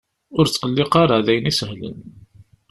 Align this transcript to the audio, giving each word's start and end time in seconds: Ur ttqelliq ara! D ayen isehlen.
Ur 0.37 0.45
ttqelliq 0.47 0.93
ara! 1.03 1.25
D 1.25 1.27
ayen 1.31 1.49
isehlen. 1.51 1.97